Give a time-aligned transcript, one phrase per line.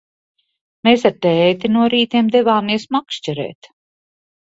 [0.87, 3.75] Mēs ar tēti no rītiem devāmies makšķerēt.